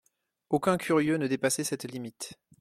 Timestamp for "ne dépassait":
1.17-1.63